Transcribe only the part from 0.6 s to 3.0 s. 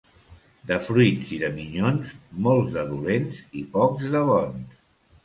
De fruits i de minyons, molts de